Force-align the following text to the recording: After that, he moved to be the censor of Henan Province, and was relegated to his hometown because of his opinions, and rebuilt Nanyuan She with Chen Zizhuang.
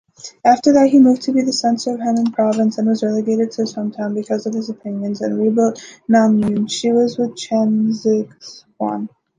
After 0.43 0.73
that, 0.73 0.87
he 0.89 0.99
moved 0.99 1.21
to 1.21 1.31
be 1.31 1.43
the 1.43 1.53
censor 1.53 1.93
of 1.93 1.99
Henan 1.99 2.33
Province, 2.33 2.79
and 2.79 2.87
was 2.87 3.03
relegated 3.03 3.51
to 3.51 3.61
his 3.61 3.75
hometown 3.75 4.15
because 4.15 4.47
of 4.47 4.55
his 4.55 4.67
opinions, 4.67 5.21
and 5.21 5.37
rebuilt 5.37 5.79
Nanyuan 6.09 6.67
She 6.67 6.91
with 6.91 7.35
Chen 7.37 7.89
Zizhuang. 7.93 9.09